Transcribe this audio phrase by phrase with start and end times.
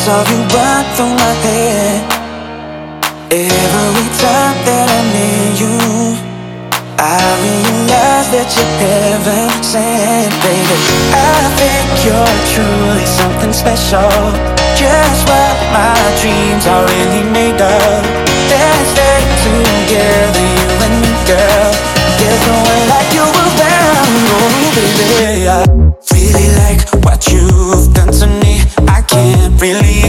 [0.00, 2.00] saw you run through my head.
[3.30, 6.30] Every time that I'm near you
[6.96, 10.76] I realize that you're heaven sent, baby.
[11.12, 14.08] I think you're truly something special.
[14.72, 18.00] Just what my dreams are really made of.
[18.48, 21.72] Let's stay together, you and me, girl.
[22.20, 25.48] There's no one like you around, oh baby.
[25.48, 25.64] I
[26.12, 27.79] really like what you
[29.60, 30.00] really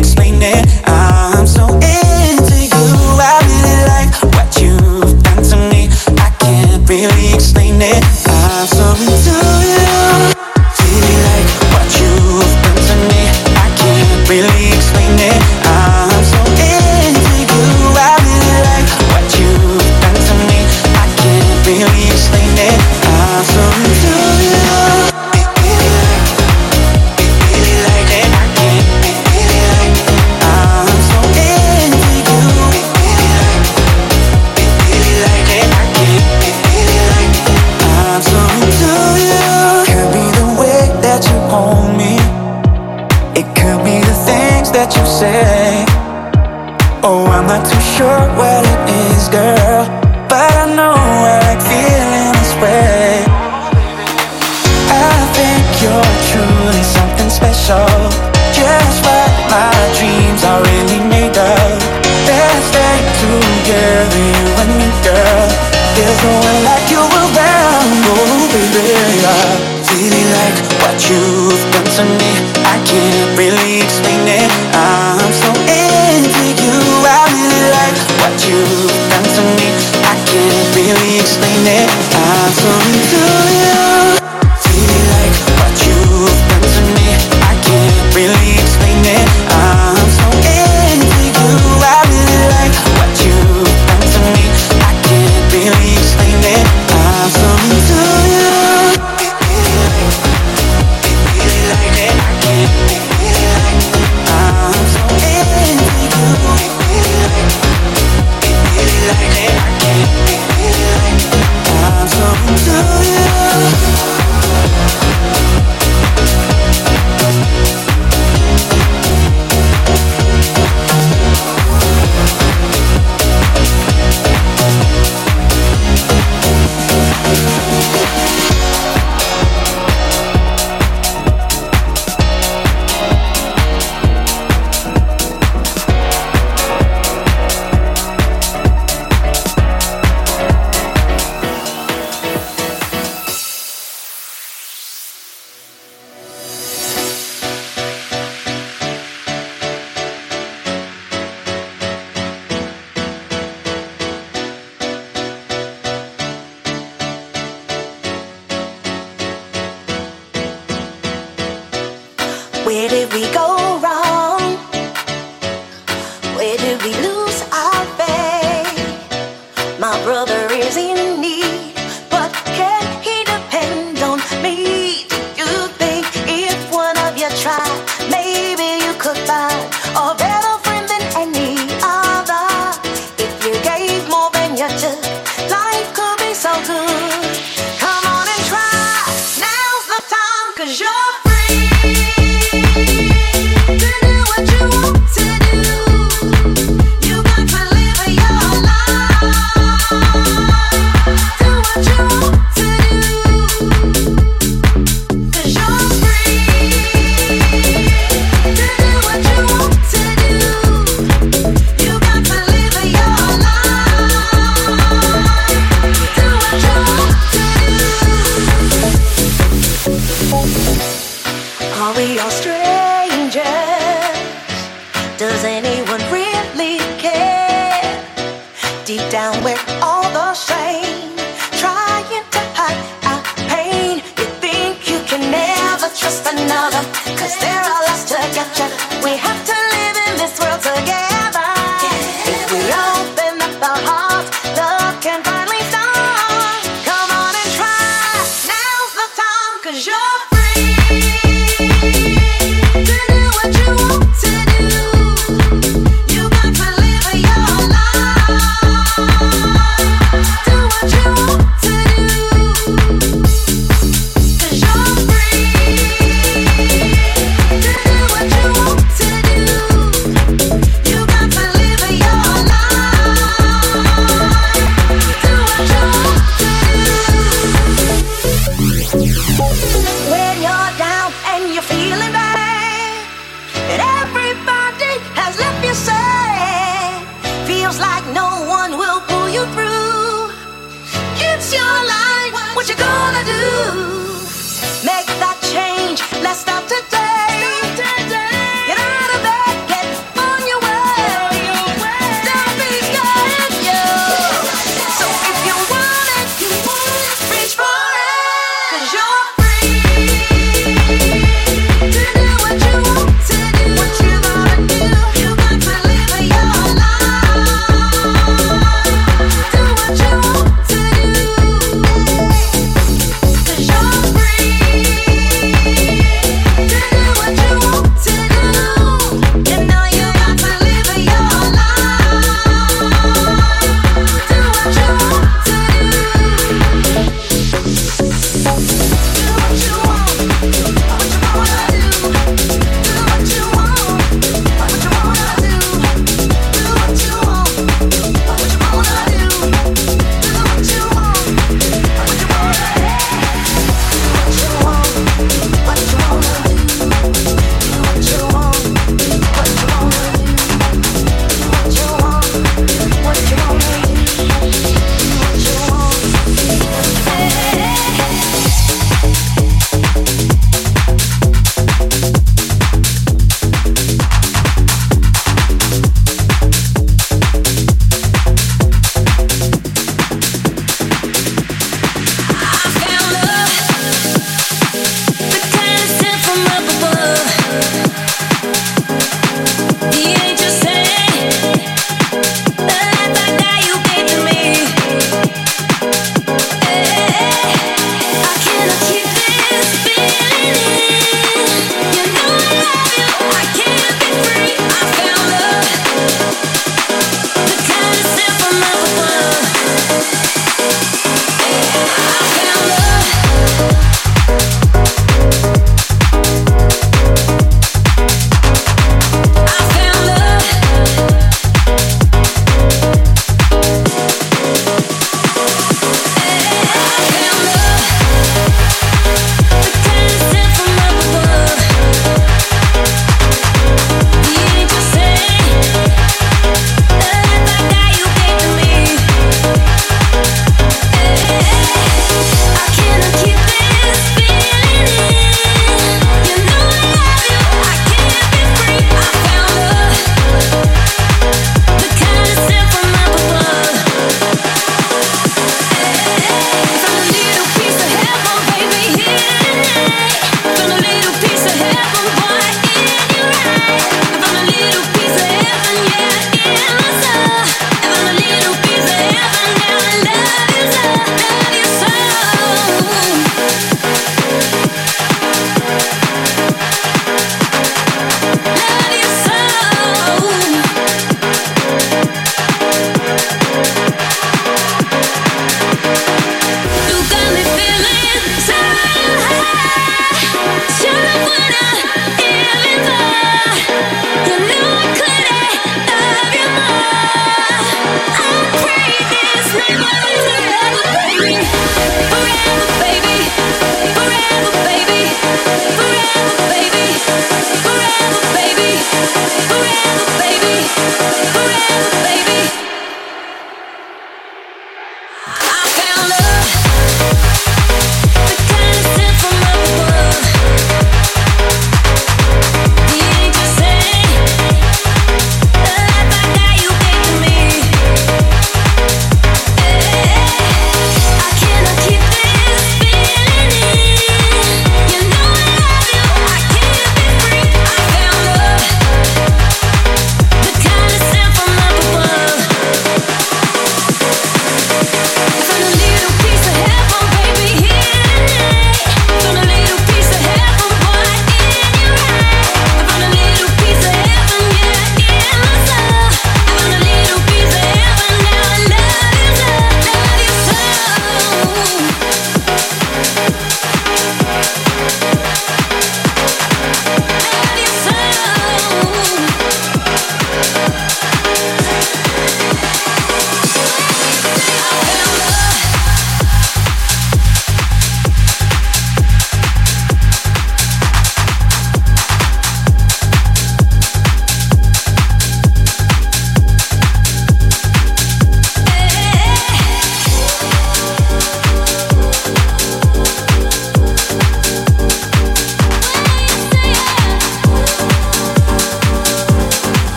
[249.64, 250.41] to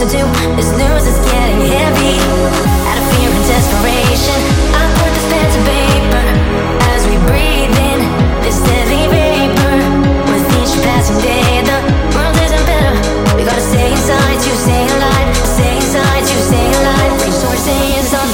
[0.00, 0.24] to do.
[0.56, 2.16] This news is getting heavy.
[2.88, 4.40] Out of fear and desperation,
[4.72, 4.88] I
[6.96, 8.00] as we breathe in
[8.40, 9.76] this deadly vapor.
[10.32, 11.76] With each passing day, the
[12.16, 12.96] world isn't better.
[13.36, 17.12] We gotta stay inside to stay alive, stay inside to stay alive.
[17.20, 18.30] Resources are.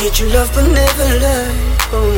[0.00, 1.56] Did you love but never learn?
[1.92, 2.10] Oh.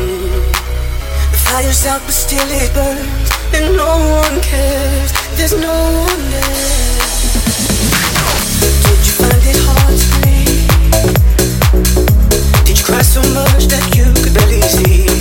[1.33, 5.75] The fire's out but still it burns And no one cares, there's no
[6.07, 7.03] one there
[8.87, 10.71] Did you find it hard to breathe?
[12.65, 15.12] Did you cry so much that you could barely see?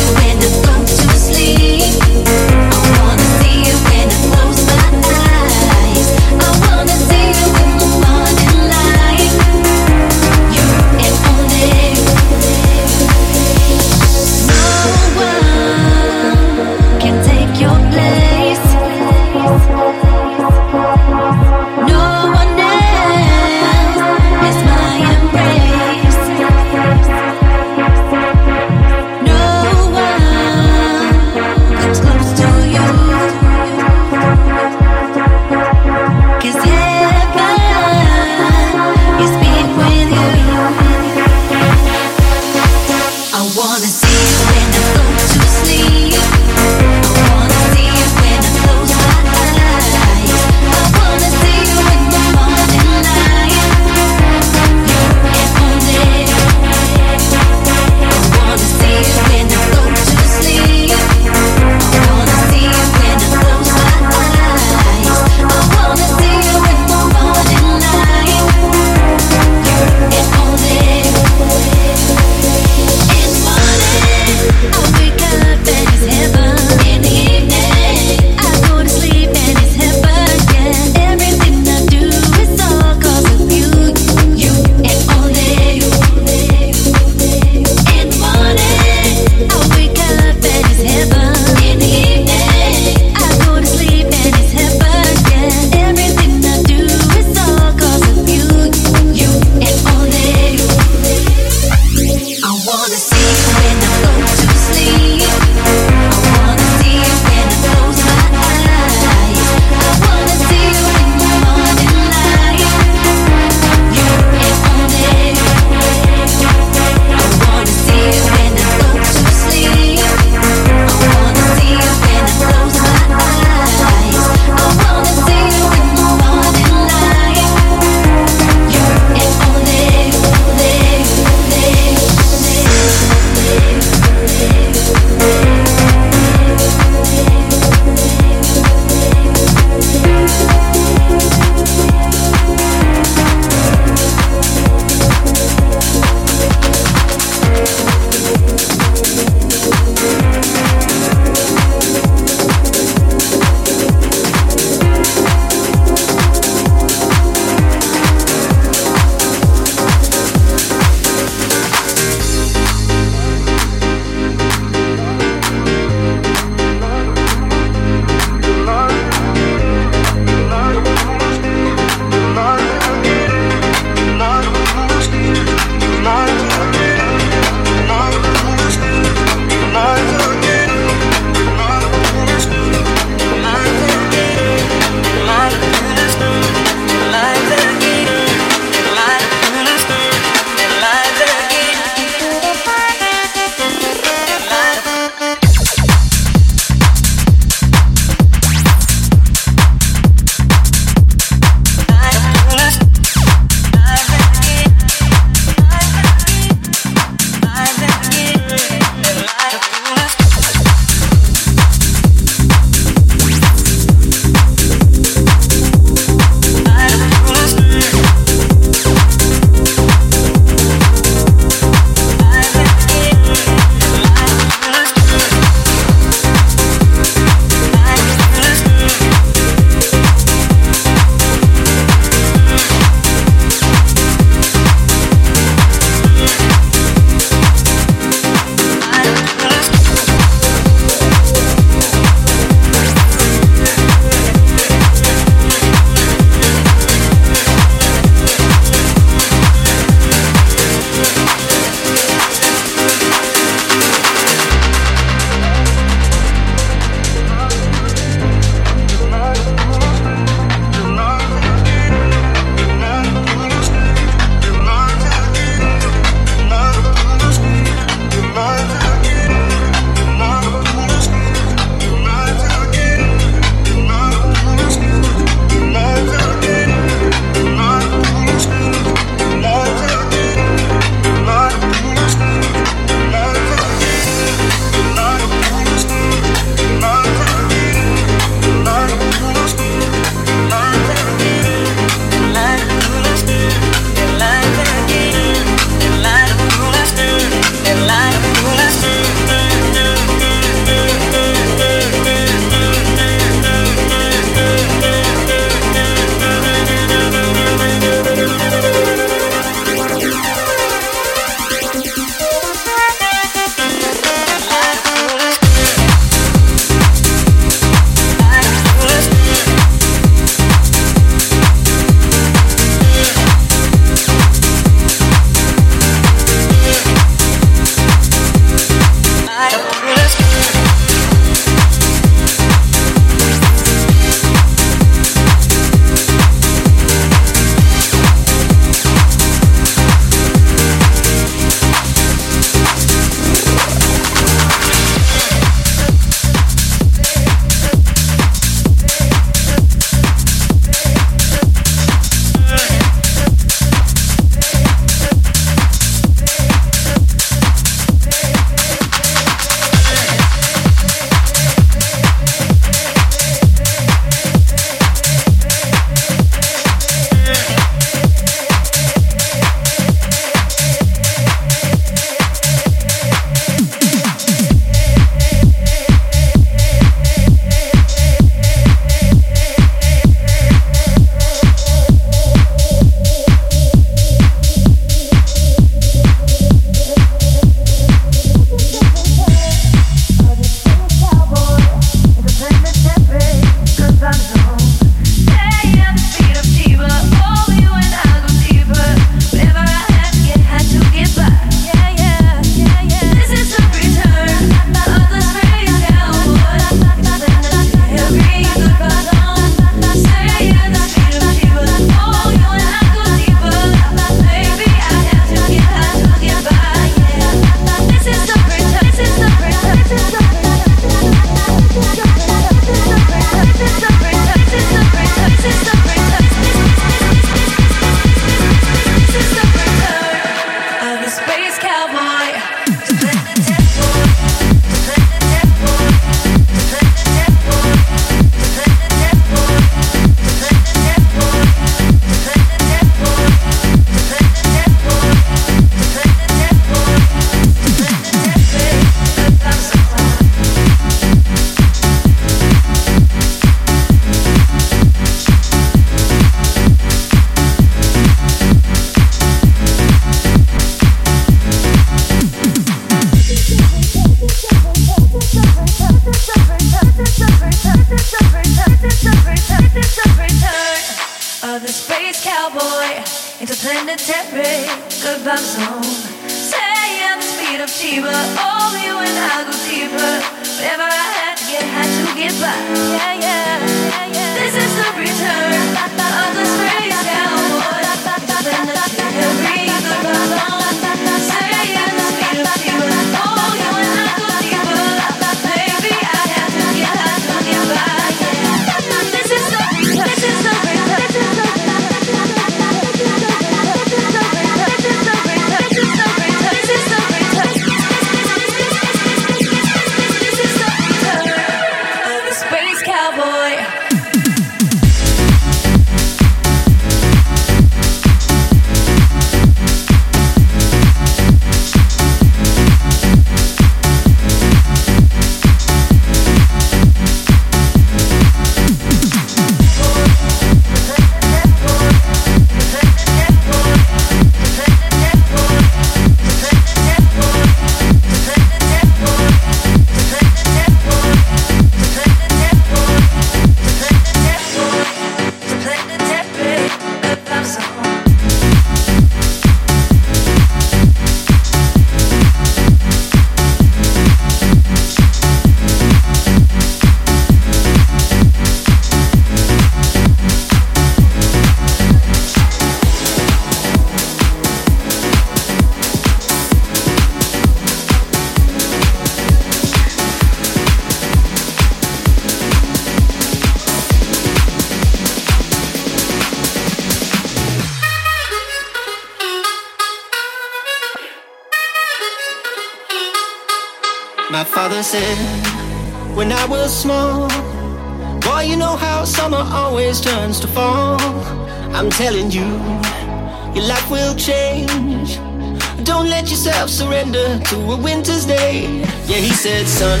[596.34, 598.80] yourself surrender to a winter's day.
[599.06, 600.00] Yeah, he said, son,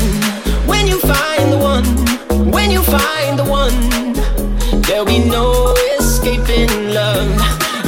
[0.66, 1.84] when you find the one,
[2.50, 3.72] when you find the one,
[4.82, 7.30] there'll be no escaping love.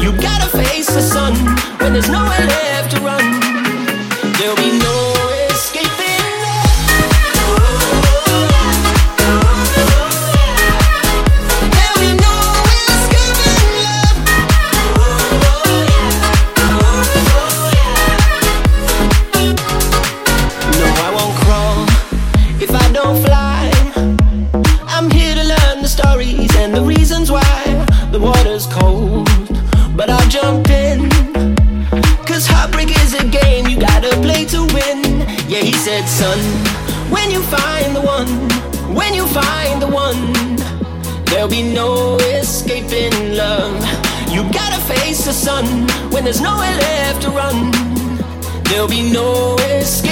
[0.00, 1.34] You gotta face the sun
[1.80, 3.45] when there's nowhere left to run.
[45.64, 47.70] when there's nowhere left to run.
[48.64, 50.05] There'll be no escape.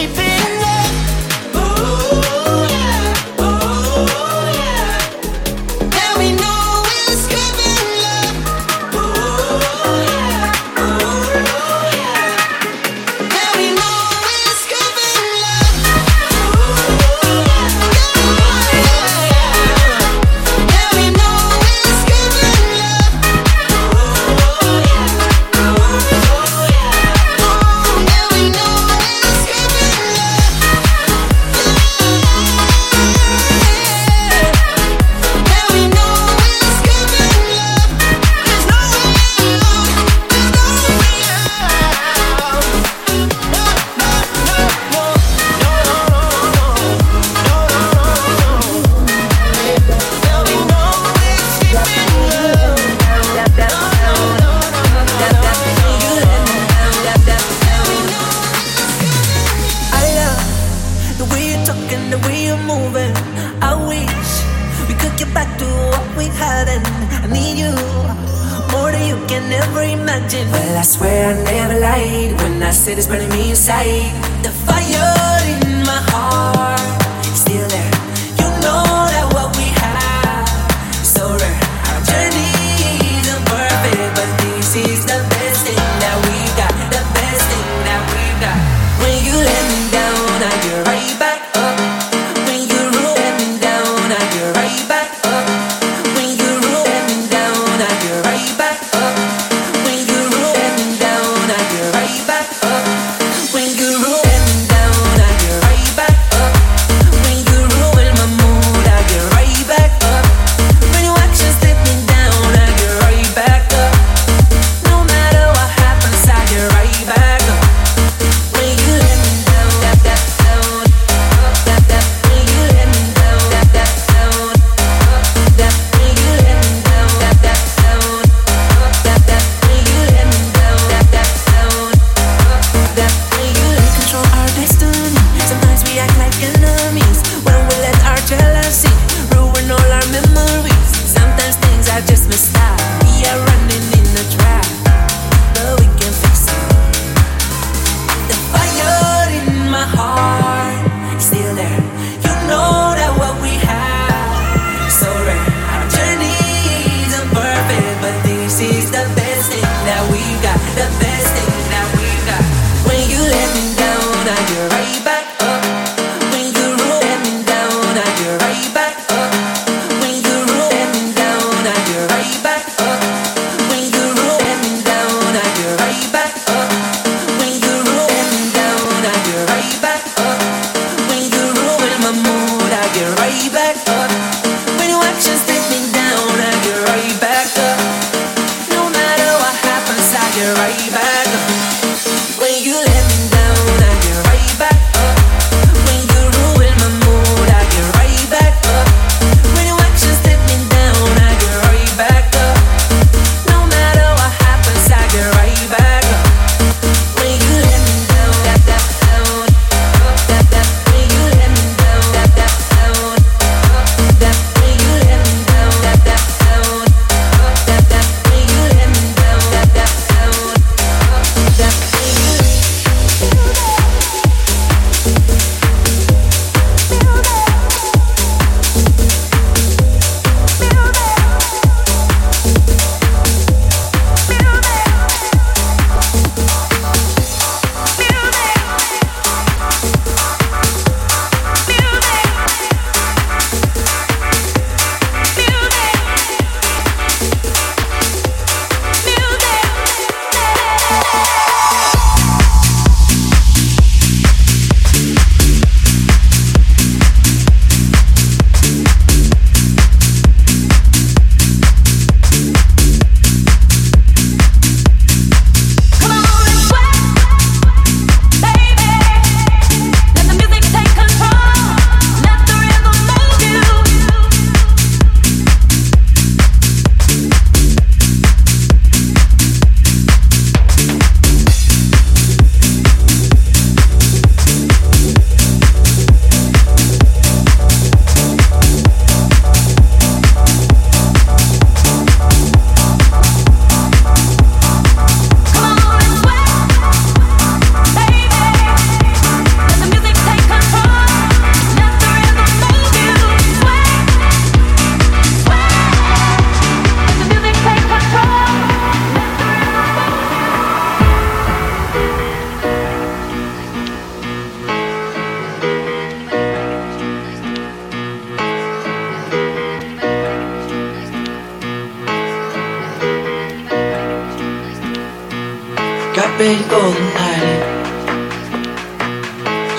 [326.45, 327.63] great golden island.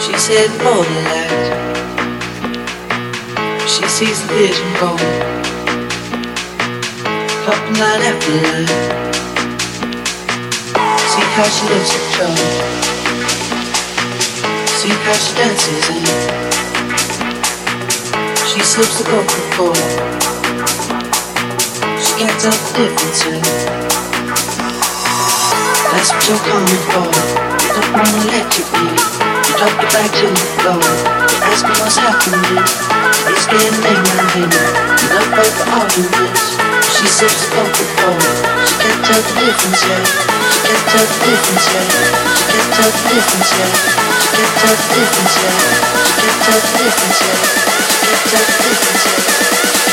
[0.01, 1.31] She said more than that.
[3.69, 5.21] She sees the vision going
[7.45, 8.65] up line after line.
[11.11, 12.33] See how she lives in joy.
[14.81, 16.01] See how she dances in.
[18.49, 19.81] She slips the cocoa before.
[22.01, 23.84] She gets up the difference in
[25.95, 28.83] you're coming for Don't wanna let you be.
[28.83, 30.83] You dropped it back to the floor.
[31.39, 33.05] Asking what's happening.
[33.31, 36.59] It's getting angry You got paid for arguments
[36.93, 38.19] She sips the poker bowl
[38.67, 41.89] She can't tell the difference yet She can't tell the difference yet
[42.35, 43.71] She can't tell the difference yet
[44.19, 45.57] She can't tell the difference yet
[45.95, 47.39] She can't tell the difference yet
[47.79, 49.84] She can't tell the difference yet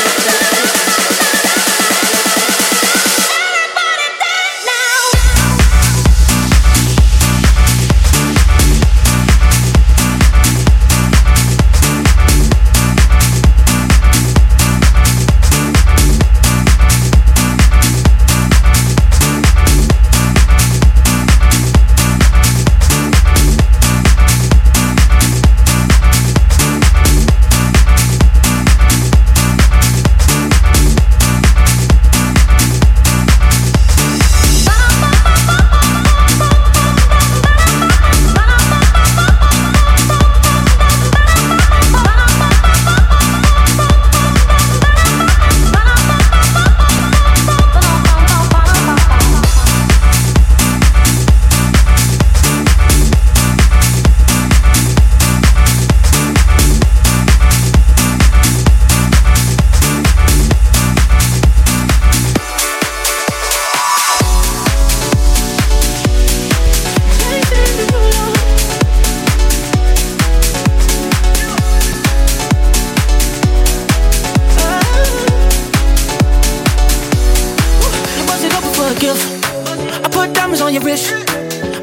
[79.03, 81.13] you're wrist.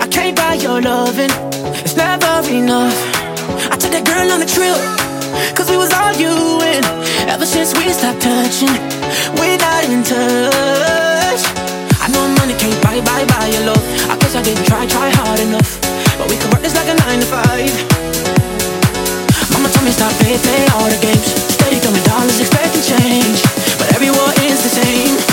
[0.00, 1.30] I can't buy your loving,
[1.84, 2.96] it's never enough.
[3.70, 4.74] I took that girl on a trip,
[5.54, 6.82] cause we was arguing.
[7.30, 8.72] Ever since we stopped touching,
[9.38, 11.42] we're not in touch.
[12.02, 13.84] I know money can't buy, buy, buy your love.
[14.10, 15.80] I guess I didn't try, try hard enough.
[16.18, 17.72] But we can work this like a nine to five.
[19.54, 21.26] Mama told me stop, play, play all the games.
[21.52, 23.38] Steady throwing dollars, expecting change.
[23.78, 25.29] But every war is the same.